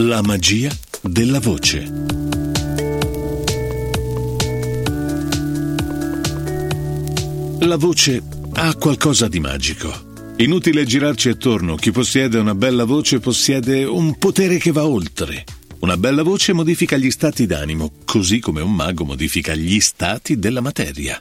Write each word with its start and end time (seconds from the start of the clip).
La 0.00 0.22
magia 0.22 0.70
della 1.00 1.40
voce. 1.40 1.92
La 7.58 7.76
voce 7.76 8.22
ha 8.52 8.76
qualcosa 8.76 9.26
di 9.26 9.40
magico. 9.40 9.92
Inutile 10.36 10.84
girarci 10.84 11.30
attorno, 11.30 11.74
chi 11.74 11.90
possiede 11.90 12.38
una 12.38 12.54
bella 12.54 12.84
voce 12.84 13.18
possiede 13.18 13.82
un 13.82 14.16
potere 14.18 14.58
che 14.58 14.70
va 14.70 14.86
oltre. 14.86 15.44
Una 15.80 15.96
bella 15.96 16.22
voce 16.22 16.52
modifica 16.52 16.96
gli 16.96 17.10
stati 17.10 17.46
d'animo, 17.46 17.90
così 18.04 18.38
come 18.38 18.60
un 18.60 18.72
mago 18.72 19.04
modifica 19.04 19.56
gli 19.56 19.80
stati 19.80 20.38
della 20.38 20.60
materia. 20.60 21.20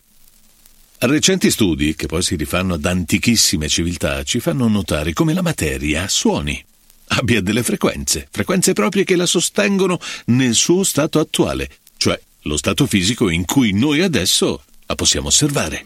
Recenti 0.99 1.49
studi, 1.49 1.95
che 1.95 2.05
poi 2.05 2.21
si 2.21 2.35
rifanno 2.35 2.75
ad 2.75 2.85
antichissime 2.85 3.69
civiltà, 3.69 4.21
ci 4.21 4.39
fanno 4.39 4.67
notare 4.67 5.13
come 5.13 5.33
la 5.33 5.41
materia 5.41 6.07
suoni, 6.07 6.63
abbia 7.07 7.41
delle 7.41 7.63
frequenze, 7.63 8.27
frequenze 8.29 8.73
proprie 8.73 9.03
che 9.03 9.15
la 9.15 9.25
sostengono 9.25 9.99
nel 10.25 10.53
suo 10.53 10.83
stato 10.83 11.19
attuale, 11.19 11.69
cioè 11.97 12.19
lo 12.41 12.57
stato 12.57 12.85
fisico 12.85 13.29
in 13.29 13.45
cui 13.45 13.73
noi 13.73 14.01
adesso 14.01 14.63
la 14.85 14.95
possiamo 14.95 15.27
osservare. 15.27 15.85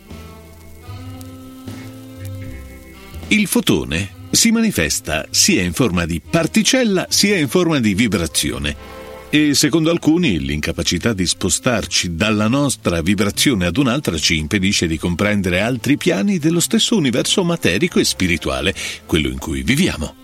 Il 3.28 3.48
fotone 3.48 4.20
si 4.32 4.52
manifesta 4.52 5.26
sia 5.30 5.62
in 5.62 5.74
forma 5.74 6.06
di 6.06 6.22
particella 6.22 7.08
sia 7.10 7.38
in 7.38 7.48
forma 7.48 7.80
di 7.80 7.94
vibrazione 7.94 9.00
e 9.30 9.54
secondo 9.54 9.90
alcuni 9.90 10.40
l'incapacità 10.40 11.14
di 11.14 11.26
spostarci 11.26 12.16
dalla 12.16 12.50
nostra 12.50 13.02
vibrazione 13.02 13.66
ad 13.66 13.78
un'altra 13.78 14.18
ci 14.18 14.38
impedisce 14.38 14.88
di 14.88 14.98
comprendere 14.98 15.62
altri 15.62 15.96
piani 15.96 16.38
dello 16.38 16.60
stesso 16.60 16.98
universo 16.98 17.42
materico 17.46 18.00
e 18.00 18.04
spirituale, 18.04 18.76
quello 19.06 19.30
in 19.30 19.38
cui 19.38 19.64
viviamo. 19.64 20.21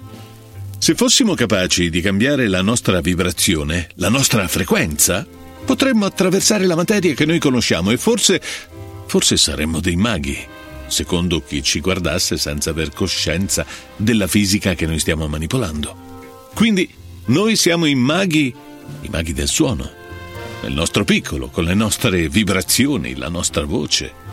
Se 0.80 0.96
fossimo 0.96 1.34
capaci 1.34 1.90
di 1.90 2.02
cambiare 2.02 2.48
la 2.48 2.62
nostra 2.62 3.02
vibrazione, 3.02 3.90
la 3.96 4.10
nostra 4.10 4.48
frequenza, 4.48 5.26
potremmo 5.66 6.06
attraversare 6.06 6.66
la 6.66 6.76
materia 6.76 7.14
che 7.14 7.26
noi 7.26 7.40
conosciamo 7.40 7.92
e 7.92 7.98
forse, 7.98 8.42
forse 9.06 9.38
saremmo 9.38 9.80
dei 9.80 9.96
maghi 9.96 10.56
secondo 10.88 11.42
chi 11.42 11.62
ci 11.62 11.80
guardasse 11.80 12.38
senza 12.38 12.70
aver 12.70 12.92
coscienza 12.92 13.66
della 13.96 14.28
fisica 14.28 14.74
che 14.74 14.86
noi 14.86 15.00
stiamo 15.00 15.28
manipolando. 15.28 16.50
Quindi 16.54 16.90
noi 17.26 17.56
siamo 17.56 17.86
i 17.86 17.96
maghi, 17.96 18.54
i 19.02 19.10
maghi 19.10 19.34
del 19.34 19.48
suono, 19.48 19.90
nel 20.62 20.74
nostro 20.74 21.04
piccolo, 21.04 21.50
con 21.50 21.66
le 21.66 21.74
nostre 21.74 22.30
vibrazioni, 22.30 23.16
la 23.16 23.30
nostra 23.30 23.66
voce. 23.66 24.26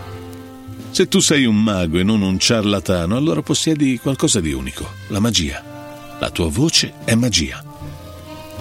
Se 0.90 1.08
tu 1.08 1.18
sei 1.18 1.44
un 1.44 1.60
mago 1.60 1.98
e 1.98 2.04
non 2.04 2.22
un 2.22 2.38
ciarlatano, 2.38 3.16
allora 3.16 3.42
possiedi 3.42 3.98
qualcosa 3.98 4.40
di 4.40 4.52
unico, 4.52 4.88
la 5.08 5.18
magia. 5.18 5.73
La 6.20 6.30
tua 6.30 6.48
voce 6.48 6.94
è 7.04 7.14
magia. 7.14 7.62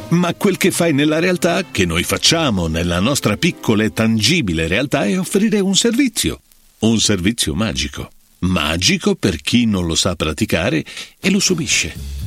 Ma 0.10 0.34
quel 0.36 0.58
che 0.58 0.72
fai 0.72 0.94
nella 0.94 1.20
realtà, 1.20 1.64
che 1.72 1.86
noi 1.86 2.04
facciamo 2.04 2.68
nella 2.68 3.00
nostra 3.00 3.38
piccola 3.38 3.84
e 3.84 3.94
tangibile 3.94 4.68
realtà, 4.68 5.06
è 5.06 5.18
offrire 5.18 5.60
un 5.60 5.76
servizio 5.76 6.42
un 6.84 7.00
servizio 7.00 7.56
magico. 7.56 8.10
Magico 8.40 9.16
per 9.16 9.38
chi 9.42 9.66
non 9.66 9.86
lo 9.86 9.96
sa 9.96 10.16
praticare 10.16 10.84
e 11.20 11.30
lo 11.30 11.40
subisce. 11.40 12.22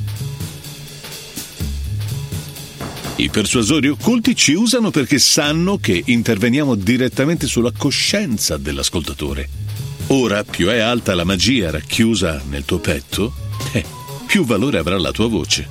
I 3.17 3.29
persuasori 3.31 3.89
occulti 3.89 4.35
ci 4.35 4.53
usano 4.53 4.91
perché 4.91 5.19
sanno 5.19 5.79
che 5.79 6.03
interveniamo 6.05 6.75
direttamente 6.75 7.47
sulla 7.47 7.73
coscienza 7.77 8.57
dell'ascoltatore. 8.57 9.49
Ora, 10.09 10.45
più 10.45 10.69
è 10.69 10.79
alta 10.79 11.15
la 11.15 11.25
magia 11.25 11.71
racchiusa 11.71 12.43
nel 12.49 12.65
tuo 12.65 12.79
petto, 12.79 13.35
eh, 13.73 13.85
più 14.27 14.45
valore 14.45 14.79
avrà 14.79 14.99
la 14.99 15.13
tua 15.13 15.29
voce. 15.29 15.69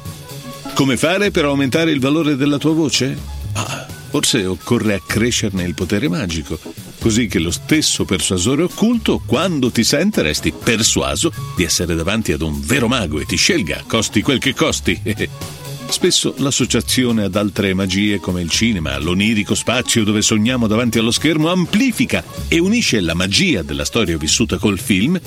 Come 0.73 0.97
fare 0.97 1.31
per 1.31 1.45
aumentare 1.45 1.91
il 1.91 1.99
valore 1.99 2.35
della 2.35 2.57
tua 2.57 2.73
voce? 2.73 3.17
Ah, 3.53 3.85
forse 4.09 4.45
occorre 4.45 4.95
accrescerne 4.95 5.63
il 5.63 5.73
potere 5.73 6.09
magico 6.09 6.59
così 7.05 7.27
che 7.27 7.37
lo 7.37 7.51
stesso 7.51 8.03
persuasore 8.03 8.63
occulto, 8.63 9.21
quando 9.23 9.69
ti 9.69 9.83
sente, 9.83 10.23
resti 10.23 10.51
persuaso 10.51 11.31
di 11.55 11.63
essere 11.63 11.93
davanti 11.93 12.31
ad 12.31 12.41
un 12.41 12.59
vero 12.59 12.87
mago 12.87 13.19
e 13.19 13.25
ti 13.25 13.35
scelga, 13.35 13.83
costi 13.85 14.23
quel 14.23 14.39
che 14.39 14.55
costi. 14.55 14.99
Spesso 15.87 16.33
l'associazione 16.37 17.23
ad 17.23 17.35
altre 17.35 17.75
magie 17.75 18.19
come 18.19 18.41
il 18.41 18.49
cinema, 18.49 18.97
l'onirico 18.97 19.53
spazio 19.53 20.03
dove 20.03 20.23
sogniamo 20.23 20.65
davanti 20.65 20.97
allo 20.97 21.11
schermo 21.11 21.51
amplifica 21.51 22.23
e 22.47 22.57
unisce 22.57 22.99
la 23.01 23.13
magia 23.13 23.61
della 23.61 23.85
storia 23.85 24.17
vissuta 24.17 24.57
col 24.57 24.79
film 24.79 25.19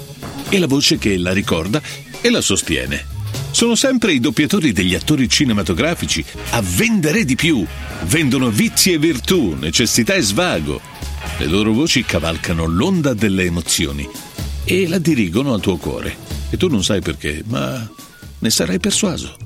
e 0.49 0.59
la 0.59 0.67
voce 0.67 0.99
che 0.99 1.17
la 1.17 1.33
ricorda 1.33 1.81
e 2.21 2.28
la 2.28 2.41
sostiene. 2.41 3.08
Sono 3.51 3.75
sempre 3.75 4.13
i 4.13 4.21
doppiatori 4.21 4.73
degli 4.73 4.95
attori 4.95 5.29
cinematografici 5.29 6.25
a 6.51 6.63
vendere 6.63 7.25
di 7.25 7.35
più. 7.35 7.65
Vendono 8.05 8.51
vizi 8.51 8.93
e 8.93 8.99
virtù, 8.99 9.57
necessità 9.59 10.15
e 10.15 10.23
svago 10.23 10.97
le 11.39 11.47
loro 11.47 11.73
voci 11.73 12.03
cavalcano 12.03 12.67
l'onda 12.67 13.15
delle 13.15 13.45
emozioni 13.45 14.09
e 14.65 14.89
la 14.89 14.99
dirigono 14.99 15.55
al 15.55 15.61
tuo 15.61 15.77
cuore. 15.77 16.17
E 16.51 16.57
tu 16.57 16.67
non 16.69 16.83
sai 16.83 17.01
perché, 17.01 17.45
ma 17.47 17.89
ne 18.39 18.51
sarai 18.51 18.81
persuaso. 18.81 19.37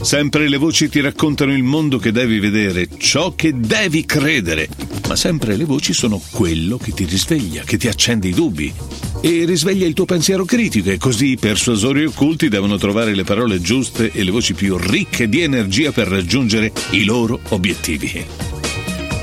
Sempre 0.00 0.48
le 0.48 0.56
voci 0.56 0.88
ti 0.88 1.00
raccontano 1.00 1.52
il 1.52 1.62
mondo 1.62 1.98
che 1.98 2.10
devi 2.10 2.38
vedere, 2.38 2.88
ciò 2.96 3.34
che 3.34 3.52
devi 3.54 4.06
credere, 4.06 4.68
ma 5.06 5.14
sempre 5.14 5.56
le 5.56 5.64
voci 5.64 5.92
sono 5.92 6.20
quello 6.30 6.78
che 6.78 6.92
ti 6.92 7.04
risveglia, 7.04 7.64
che 7.64 7.76
ti 7.76 7.86
accende 7.86 8.28
i 8.28 8.32
dubbi, 8.32 8.72
e 9.24 9.44
risveglia 9.44 9.86
il 9.86 9.94
tuo 9.94 10.04
pensiero 10.04 10.44
critico 10.44 10.90
e 10.90 10.98
così 10.98 11.30
i 11.30 11.36
persuasori 11.36 12.04
occulti 12.04 12.48
devono 12.48 12.76
trovare 12.76 13.14
le 13.14 13.22
parole 13.22 13.60
giuste 13.60 14.10
e 14.10 14.24
le 14.24 14.32
voci 14.32 14.52
più 14.52 14.76
ricche 14.76 15.28
di 15.28 15.42
energia 15.42 15.92
per 15.92 16.08
raggiungere 16.08 16.72
i 16.90 17.04
loro 17.04 17.38
obiettivi. 17.50 18.26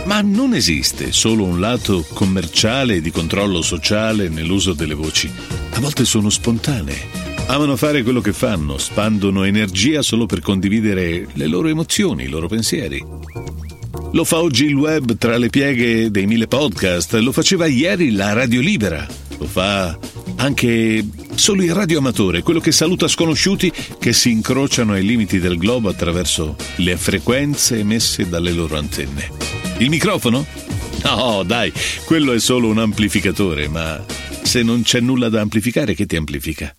Ma 0.05 0.21
non 0.21 0.53
esiste 0.53 1.11
solo 1.11 1.43
un 1.43 1.59
lato 1.59 2.05
commerciale 2.13 2.95
e 2.95 3.01
di 3.01 3.11
controllo 3.11 3.61
sociale 3.61 4.29
nell'uso 4.29 4.71
delle 4.71 4.93
voci. 4.93 5.29
A 5.71 5.79
volte 5.81 6.05
sono 6.05 6.29
spontanee. 6.29 7.27
Amano 7.47 7.75
fare 7.75 8.01
quello 8.01 8.21
che 8.21 8.31
fanno, 8.31 8.77
spandono 8.77 9.43
energia 9.43 10.01
solo 10.01 10.25
per 10.25 10.39
condividere 10.39 11.27
le 11.33 11.47
loro 11.47 11.67
emozioni, 11.67 12.23
i 12.23 12.29
loro 12.29 12.47
pensieri. 12.47 13.03
Lo 14.13 14.23
fa 14.23 14.39
oggi 14.39 14.65
il 14.65 14.75
web 14.75 15.17
tra 15.17 15.37
le 15.37 15.49
pieghe 15.49 16.09
dei 16.09 16.25
mille 16.25 16.47
podcast, 16.47 17.15
lo 17.15 17.33
faceva 17.33 17.65
ieri 17.65 18.11
la 18.11 18.31
Radio 18.31 18.61
Libera 18.61 19.27
lo 19.39 19.47
fa 19.47 19.97
anche 20.35 21.05
solo 21.35 21.63
il 21.63 21.73
radioamatore, 21.73 22.43
quello 22.43 22.59
che 22.59 22.71
saluta 22.71 23.07
sconosciuti 23.07 23.71
che 23.97 24.13
si 24.13 24.29
incrociano 24.29 24.93
ai 24.93 25.03
limiti 25.03 25.39
del 25.39 25.57
globo 25.57 25.89
attraverso 25.89 26.55
le 26.77 26.97
frequenze 26.97 27.79
emesse 27.79 28.27
dalle 28.27 28.51
loro 28.51 28.77
antenne. 28.77 29.31
Il 29.77 29.89
microfono? 29.89 30.45
No, 31.03 31.43
dai, 31.43 31.71
quello 32.05 32.33
è 32.33 32.39
solo 32.39 32.67
un 32.67 32.77
amplificatore, 32.77 33.67
ma 33.69 34.03
se 34.43 34.61
non 34.61 34.81
c'è 34.81 34.99
nulla 34.99 35.29
da 35.29 35.41
amplificare, 35.41 35.93
che 35.93 36.05
ti 36.05 36.17
amplifica? 36.17 36.73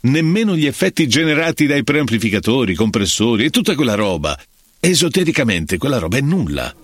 Nemmeno 0.00 0.56
gli 0.56 0.66
effetti 0.66 1.06
generati 1.06 1.66
dai 1.66 1.84
preamplificatori, 1.84 2.74
compressori 2.74 3.44
e 3.44 3.50
tutta 3.50 3.74
quella 3.74 3.94
roba. 3.94 4.38
Esotericamente, 4.80 5.78
quella 5.78 5.98
roba 5.98 6.16
è 6.16 6.20
nulla. 6.20 6.74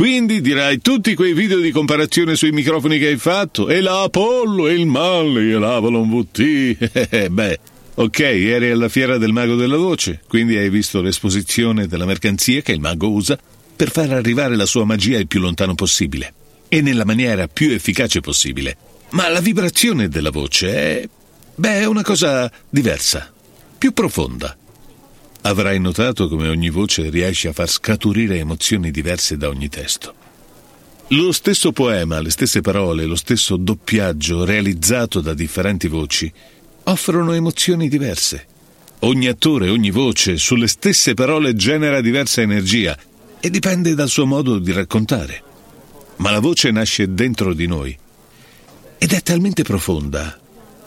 Quindi 0.00 0.40
dirai 0.40 0.80
tutti 0.80 1.14
quei 1.14 1.34
video 1.34 1.58
di 1.58 1.70
comparazione 1.70 2.34
sui 2.34 2.52
microfoni 2.52 2.98
che 2.98 3.08
hai 3.08 3.18
fatto, 3.18 3.68
e 3.68 3.82
la 3.82 4.00
Apollo, 4.04 4.66
e 4.66 4.72
il 4.72 4.86
Malley, 4.86 5.50
e 5.50 5.58
l'Avalon 5.58 6.08
VT. 6.08 7.28
Beh, 7.28 7.60
ok, 7.96 8.18
eri 8.18 8.70
alla 8.70 8.88
fiera 8.88 9.18
del 9.18 9.32
mago 9.32 9.56
della 9.56 9.76
voce, 9.76 10.22
quindi 10.26 10.56
hai 10.56 10.70
visto 10.70 11.02
l'esposizione 11.02 11.86
della 11.86 12.06
mercanzia 12.06 12.62
che 12.62 12.72
il 12.72 12.80
mago 12.80 13.10
usa 13.10 13.38
per 13.76 13.90
far 13.90 14.10
arrivare 14.12 14.56
la 14.56 14.64
sua 14.64 14.86
magia 14.86 15.18
il 15.18 15.26
più 15.26 15.38
lontano 15.38 15.74
possibile 15.74 16.32
e 16.68 16.80
nella 16.80 17.04
maniera 17.04 17.46
più 17.46 17.70
efficace 17.70 18.20
possibile. 18.20 18.78
Ma 19.10 19.28
la 19.28 19.40
vibrazione 19.40 20.08
della 20.08 20.30
voce 20.30 20.72
è... 20.72 21.08
beh, 21.56 21.80
è 21.80 21.84
una 21.84 22.02
cosa 22.02 22.50
diversa, 22.70 23.30
più 23.76 23.92
profonda. 23.92 24.56
Avrai 25.42 25.80
notato 25.80 26.28
come 26.28 26.48
ogni 26.48 26.68
voce 26.68 27.08
riesce 27.08 27.48
a 27.48 27.52
far 27.52 27.68
scaturire 27.68 28.38
emozioni 28.38 28.90
diverse 28.90 29.36
da 29.36 29.48
ogni 29.48 29.68
testo. 29.68 30.14
Lo 31.08 31.32
stesso 31.32 31.72
poema, 31.72 32.20
le 32.20 32.30
stesse 32.30 32.60
parole, 32.60 33.04
lo 33.04 33.16
stesso 33.16 33.56
doppiaggio 33.56 34.44
realizzato 34.44 35.20
da 35.20 35.34
differenti 35.34 35.88
voci 35.88 36.30
offrono 36.84 37.32
emozioni 37.32 37.88
diverse. 37.88 38.46
Ogni 39.00 39.26
attore, 39.28 39.70
ogni 39.70 39.90
voce, 39.90 40.36
sulle 40.36 40.68
stesse 40.68 41.14
parole 41.14 41.54
genera 41.54 42.00
diversa 42.00 42.42
energia 42.42 42.96
e 43.40 43.50
dipende 43.50 43.94
dal 43.94 44.08
suo 44.08 44.26
modo 44.26 44.58
di 44.58 44.72
raccontare. 44.72 45.42
Ma 46.16 46.30
la 46.30 46.40
voce 46.40 46.70
nasce 46.70 47.12
dentro 47.14 47.54
di 47.54 47.66
noi 47.66 47.98
ed 48.98 49.12
è 49.12 49.22
talmente 49.22 49.62
profonda 49.62 50.39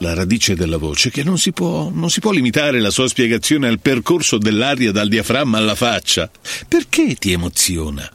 la 0.04 0.14
radice 0.14 0.54
della 0.54 0.78
voce, 0.78 1.10
che 1.10 1.24
non 1.24 1.38
si, 1.38 1.54
può, 1.54 1.90
non 1.90 2.10
si 2.10 2.20
può 2.20 2.32
limitare 2.32 2.80
la 2.82 2.92
sua 2.92 3.08
spiegazione 3.08 3.70
al 3.70 3.80
percorso 3.80 4.38
dell'aria 4.38 4.92
dal 4.92 5.08
diaframma 5.08 5.58
alla 5.58 5.76
faccia. 5.76 6.30
Perché 6.68 7.16
ti 7.16 7.32
emoziona? 7.32 8.08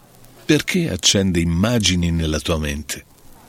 Perché 0.44 0.90
accende 0.90 1.40
immagini 1.40 2.10
nella 2.10 2.40
tua 2.40 2.58
mente? 2.58 3.04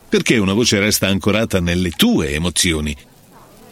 Perché 0.08 0.38
una 0.38 0.54
voce 0.54 0.80
resta 0.80 1.08
ancorata 1.08 1.60
nelle 1.60 1.92
tue 1.92 2.32
emozioni? 2.34 2.96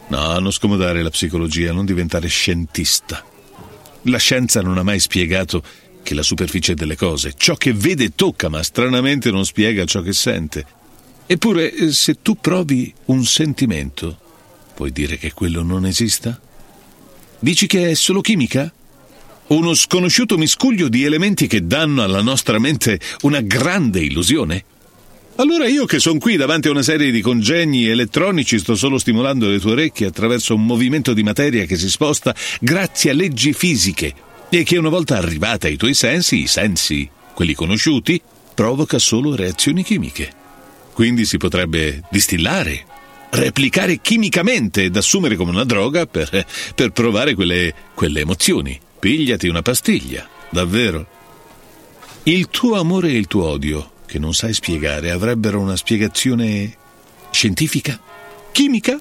No, 0.10 0.38
non 0.40 0.52
scomodare 0.52 1.02
la 1.02 1.10
psicologia, 1.10 1.72
non 1.72 1.86
diventare 1.86 2.28
scientista. 2.28 3.26
La 4.04 4.18
scienza 4.18 4.62
non 4.62 4.78
ha 4.78 4.84
mai 4.84 5.00
spiegato 5.00 5.64
che 6.04 6.14
la 6.14 6.24
superficie 6.24 6.74
delle 6.74 6.96
cose, 6.96 7.34
ciò 7.36 7.56
che 7.56 7.74
vede 7.74 8.16
tocca, 8.16 8.50
ma 8.50 8.62
stranamente 8.64 9.32
non 9.32 9.46
spiega 9.46 9.86
ciò 9.86 10.02
che 10.02 10.14
sente. 10.14 10.66
Eppure, 11.26 11.74
eh, 11.74 11.92
se 11.92 12.22
tu 12.22 12.38
provi 12.40 12.94
un 13.06 13.26
sentimento, 13.26 14.20
puoi 14.78 14.92
dire 14.92 15.18
che 15.18 15.34
quello 15.34 15.64
non 15.64 15.88
esista? 15.88 16.40
Dici 17.40 17.66
che 17.66 17.90
è 17.90 17.94
solo 17.96 18.22
chimica? 18.22 18.72
Uno 19.48 19.74
sconosciuto 19.74 20.38
miscuglio 20.38 20.88
di 20.88 21.04
elementi 21.04 21.48
che 21.48 21.66
danno 21.66 22.04
alla 22.04 22.22
nostra 22.22 22.60
mente 22.60 23.00
una 23.22 23.42
grande 23.42 24.02
illusione? 24.02 24.64
Allora 25.38 25.68
io 25.68 25.86
che 25.86 25.98
sono 25.98 26.20
qui 26.20 26.36
davanti 26.36 26.68
a 26.68 26.72
una 26.72 26.84
serie 26.84 27.10
di 27.10 27.22
congegni 27.22 27.88
elettronici 27.88 28.60
sto 28.60 28.76
solo 28.76 29.00
stimolando 29.00 29.50
le 29.50 29.60
tue 29.60 29.72
orecchie 29.72 30.06
attraverso 30.06 30.54
un 30.54 30.64
movimento 30.64 31.16
di 31.16 31.24
materia 31.24 31.66
che 31.66 31.76
si 31.76 31.90
sposta 31.90 32.36
grazie 32.60 33.10
a 33.10 33.14
leggi 33.16 33.54
fisiche 33.54 34.14
e 34.48 34.62
che 34.62 34.78
una 34.78 34.90
volta 34.90 35.18
arrivata 35.18 35.66
ai 35.66 35.76
tuoi 35.76 35.96
sensi, 35.96 36.44
i 36.44 36.48
sensi, 36.48 37.10
quelli 37.34 37.56
conosciuti, 37.56 38.22
provoca 38.54 39.00
solo 39.00 39.36
reazioni 39.36 39.84
chimiche. 39.84 40.32
Quindi 40.94 41.26
si 41.26 41.38
potrebbe 41.38 42.04
distillare, 42.12 42.86
replicare 43.30 44.00
chimicamente 44.00 44.84
ed 44.84 44.96
assumere 44.96 45.36
come 45.36 45.52
una 45.52 45.64
droga 45.64 46.06
per, 46.06 46.46
per 46.76 46.92
provare 46.92 47.36
quelle, 47.36 47.74
quelle 47.94 48.22
emozioni. 48.22 48.80
Pigliati 49.00 49.48
una 49.48 49.62
pastiglia, 49.62 50.28
davvero. 50.50 51.06
Il 52.24 52.50
tuo 52.50 52.80
amore 52.80 53.10
e 53.10 53.18
il 53.18 53.28
tuo 53.28 53.46
odio 53.46 53.92
che 54.06 54.20
non 54.20 54.34
sai 54.34 54.54
spiegare 54.54 55.12
avrebbero 55.12 55.60
una 55.60 55.76
spiegazione 55.76 56.76
scientifica? 57.30 58.00
Chimica? 58.52 59.00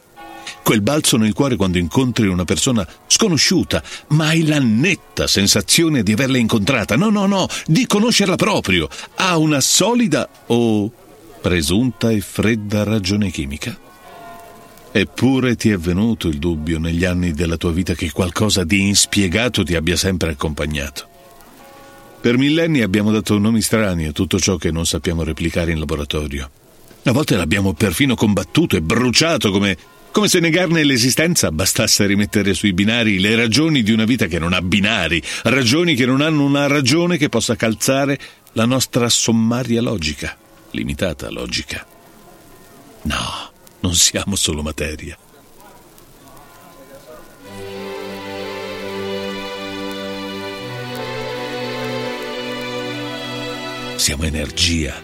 Quel 0.62 0.82
balzo 0.82 1.16
nel 1.16 1.32
cuore 1.32 1.56
quando 1.56 1.78
incontri 1.78 2.26
una 2.26 2.44
persona 2.44 2.86
sconosciuta, 3.06 3.82
ma 4.08 4.26
hai 4.26 4.44
la 4.44 4.58
netta 4.58 5.26
sensazione 5.26 6.02
di 6.02 6.12
averla 6.12 6.38
incontrata. 6.38 6.96
No, 6.96 7.08
no, 7.08 7.26
no, 7.26 7.46
di 7.66 7.86
conoscerla 7.86 8.36
proprio. 8.36 8.88
Ha 9.14 9.38
una 9.38 9.60
solida 9.60 10.28
o 10.46 10.90
presunta 11.40 12.10
e 12.10 12.20
fredda 12.20 12.82
ragione 12.82 13.30
chimica. 13.30 13.78
Eppure 14.98 15.56
ti 15.56 15.68
è 15.68 15.76
venuto 15.76 16.26
il 16.26 16.38
dubbio 16.38 16.78
negli 16.78 17.04
anni 17.04 17.32
della 17.32 17.58
tua 17.58 17.70
vita 17.70 17.92
che 17.92 18.10
qualcosa 18.10 18.64
di 18.64 18.80
inspiegato 18.80 19.62
ti 19.62 19.74
abbia 19.74 19.94
sempre 19.94 20.30
accompagnato. 20.30 21.06
Per 22.18 22.38
millenni 22.38 22.80
abbiamo 22.80 23.10
dato 23.10 23.36
nomi 23.36 23.60
strani 23.60 24.06
a 24.06 24.12
tutto 24.12 24.40
ciò 24.40 24.56
che 24.56 24.70
non 24.70 24.86
sappiamo 24.86 25.22
replicare 25.22 25.70
in 25.70 25.80
laboratorio. 25.80 26.50
A 27.02 27.12
volte 27.12 27.36
l'abbiamo 27.36 27.74
perfino 27.74 28.14
combattuto 28.14 28.74
e 28.74 28.80
bruciato 28.80 29.50
come, 29.50 29.76
come 30.12 30.28
se 30.28 30.40
negarne 30.40 30.82
l'esistenza 30.82 31.52
bastasse 31.52 32.06
rimettere 32.06 32.54
sui 32.54 32.72
binari 32.72 33.20
le 33.20 33.36
ragioni 33.36 33.82
di 33.82 33.92
una 33.92 34.06
vita 34.06 34.24
che 34.24 34.38
non 34.38 34.54
ha 34.54 34.62
binari, 34.62 35.22
ragioni 35.42 35.94
che 35.94 36.06
non 36.06 36.22
hanno 36.22 36.42
una 36.42 36.68
ragione 36.68 37.18
che 37.18 37.28
possa 37.28 37.54
calzare 37.54 38.18
la 38.52 38.64
nostra 38.64 39.10
sommaria 39.10 39.82
logica, 39.82 40.34
limitata 40.70 41.30
logica. 41.30 41.86
No, 43.02 43.54
non 43.80 43.94
siamo 43.94 44.36
solo 44.36 44.62
materia. 44.62 45.16
Siamo 53.96 54.24
energia. 54.24 54.94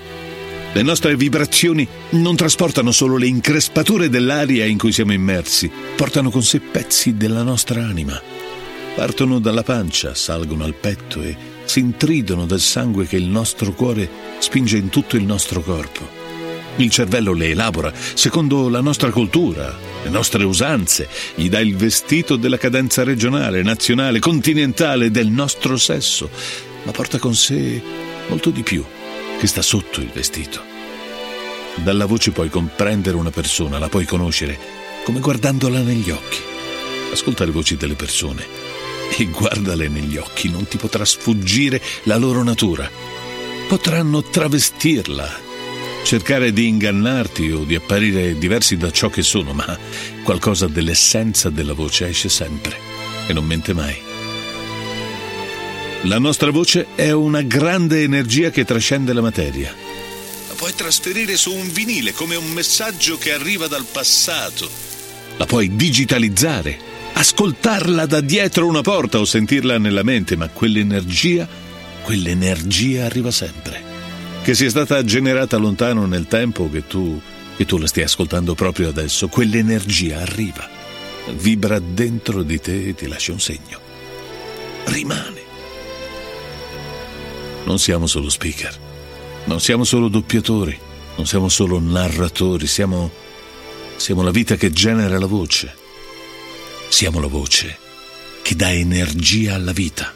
Le 0.75 0.83
nostre 0.83 1.17
vibrazioni 1.17 1.87
non 2.11 2.35
trasportano 2.35 2.93
solo 2.93 3.17
le 3.17 3.27
increspature 3.27 4.09
dell'aria 4.09 4.65
in 4.65 4.79
cui 4.79 4.93
siamo 4.93 5.13
immersi, 5.13 5.71
portano 5.97 6.31
con 6.31 6.43
sé 6.43 6.61
pezzi 6.61 7.17
della 7.17 7.43
nostra 7.43 7.85
anima. 7.85 8.21
Partono 8.95 9.39
dalla 9.39 9.63
pancia, 9.63 10.15
salgono 10.15 10.65
al 10.65 10.75
petto 10.75 11.21
e 11.21 11.37
si 11.65 11.81
intridono 11.81 12.47
del 12.47 12.61
sangue 12.61 13.07
che 13.07 13.17
il 13.17 13.27
nostro 13.27 13.73
cuore 13.73 14.09
spinge 14.39 14.77
in 14.77 14.89
tutto 14.89 15.17
il 15.17 15.25
nostro 15.25 15.63
corpo. 15.63 16.22
Il 16.77 16.91
cervello 16.91 17.33
le 17.33 17.51
elabora 17.51 17.93
secondo 17.95 18.69
la 18.69 18.81
nostra 18.81 19.11
cultura, 19.11 19.77
le 20.03 20.09
nostre 20.11 20.45
usanze, 20.45 21.09
gli 21.35 21.49
dà 21.49 21.61
il 21.61 21.77
vestito 21.77 22.37
della 22.37 22.57
cadenza 22.57 23.05
regionale, 23.05 23.63
nazionale, 23.63 24.19
continentale 24.19 25.11
del 25.11 25.29
nostro 25.29 25.77
sesso, 25.77 26.31
ma 26.85 26.93
porta 26.93 27.19
con 27.19 27.35
sé 27.35 27.81
molto 28.29 28.51
di 28.51 28.63
più 28.63 28.85
che 29.39 29.47
sta 29.47 29.61
sotto 29.61 30.01
il 30.01 30.11
vestito. 30.13 30.61
Dalla 31.77 32.07
voce 32.07 32.31
puoi 32.31 32.49
comprendere 32.49 33.17
una 33.17 33.31
persona, 33.31 33.79
la 33.79 33.89
puoi 33.89 34.05
conoscere 34.05 34.59
come 35.05 35.21
guardandola 35.21 35.81
negli 35.81 36.11
occhi. 36.11 36.39
Ascolta 37.13 37.45
le 37.45 37.51
voci 37.51 37.77
delle 37.77 37.95
persone 37.95 38.47
e 39.17 39.25
guardale 39.27 39.89
negli 39.89 40.17
occhi, 40.17 40.49
non 40.49 40.67
ti 40.67 40.79
potrà 40.79 41.05
sfuggire 41.05 41.81
la 42.05 42.17
loro 42.17 42.43
natura. 42.43 42.89
Potranno 43.69 44.23
travestirla, 44.23 45.51
cercare 46.05 46.53
di 46.53 46.67
ingannarti 46.67 47.51
o 47.53 47.65
di 47.65 47.75
apparire 47.75 48.37
diversi 48.37 48.77
da 48.77 48.91
ciò 48.91 49.09
che 49.09 49.23
sono, 49.23 49.53
ma 49.53 49.79
qualcosa 50.23 50.67
dell'essenza 50.67 51.51
della 51.51 51.73
voce 51.73 52.09
esce 52.09 52.29
sempre 52.29 52.77
e 53.27 53.33
non 53.33 53.45
mente 53.45 53.73
mai. 53.73 54.11
La 56.03 56.19
nostra 56.19 56.51
voce 56.51 56.89
è 56.97 57.13
una 57.13 57.43
grande 57.43 58.03
energia 58.03 58.51
che 58.51 58.65
trascende 58.65 59.13
la 59.13 59.21
materia. 59.21 59.73
La 60.49 60.55
puoi 60.55 60.75
trasferire 60.75 61.37
su 61.37 61.55
un 61.55 61.71
vinile 61.73 62.13
come 62.13 62.35
un 62.35 62.51
messaggio 62.51 63.17
che 63.19 63.33
arriva 63.33 63.69
dal 63.69 63.87
passato. 63.91 64.69
La 65.37 65.47
puoi 65.47 65.77
digitalizzare, 65.77 66.79
ascoltarla 67.13 68.07
da 68.07 68.21
dietro 68.21 68.67
una 68.67 68.81
porta 68.81 69.19
o 69.19 69.25
sentirla 69.25 69.79
nella 69.79 70.03
mente, 70.03 70.37
ma 70.37 70.49
quell'energia, 70.49 71.49
quell'energia 72.03 73.05
arriva 73.05 73.31
sempre. 73.31 73.92
Che 74.43 74.55
sia 74.55 74.71
stata 74.71 75.03
generata 75.05 75.57
lontano 75.57 76.07
nel 76.07 76.27
tempo 76.27 76.69
che 76.69 76.87
tu, 76.87 77.21
che 77.57 77.65
tu 77.65 77.79
la 77.79 77.87
stia 77.87 78.05
ascoltando 78.05 78.55
proprio 78.55 78.89
adesso, 78.89 79.29
quell'energia 79.29 80.21
arriva, 80.21 80.69
vibra 81.37 81.79
dentro 81.79 82.43
di 82.43 82.61
te 82.61 82.89
e 82.89 82.95
ti 82.95 83.07
lascia 83.07 83.33
un 83.33 83.41
segno. 83.41 83.81
Rimane 84.85 85.43
non 87.65 87.79
siamo 87.79 88.07
solo 88.07 88.29
speaker, 88.29 88.77
non 89.45 89.61
siamo 89.61 89.85
solo 89.85 90.09
doppiatori, 90.09 90.79
non 91.17 91.27
siamo 91.27 91.49
solo 91.49 91.79
narratori, 91.79 92.67
siamo, 92.67 93.11
siamo 93.97 94.23
la 94.23 94.31
vita 94.31 94.57
che 94.57 94.71
genera 94.73 95.19
la 95.19 95.27
voce. 95.27 95.81
Siamo 96.89 97.21
la 97.21 97.27
voce 97.27 97.79
che 98.43 98.55
dà 98.55 98.71
energia 98.71 99.55
alla 99.55 99.73
vita. 99.73 100.15